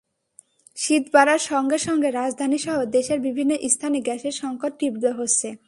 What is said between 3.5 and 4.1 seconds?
স্থানে